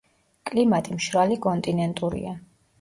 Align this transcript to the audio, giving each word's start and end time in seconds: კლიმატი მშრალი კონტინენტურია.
კლიმატი 0.49 0.97
მშრალი 0.97 1.39
კონტინენტურია. 1.45 2.37